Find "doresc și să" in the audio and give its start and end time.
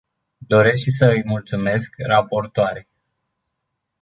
0.47-1.05